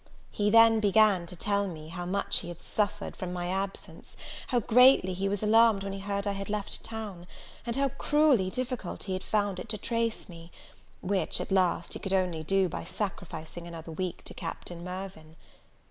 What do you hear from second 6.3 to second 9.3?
had left town; and how cruelly difficult he had